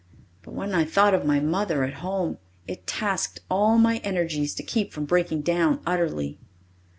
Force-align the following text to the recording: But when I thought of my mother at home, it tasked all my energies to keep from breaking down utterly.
But 0.41 0.55
when 0.55 0.73
I 0.73 0.83
thought 0.83 1.13
of 1.13 1.25
my 1.27 1.39
mother 1.39 1.83
at 1.83 1.93
home, 2.01 2.39
it 2.65 2.87
tasked 2.87 3.41
all 3.51 3.77
my 3.77 3.97
energies 3.97 4.55
to 4.55 4.63
keep 4.63 4.93
from 4.93 5.05
breaking 5.05 5.41
down 5.41 5.79
utterly. 5.85 6.39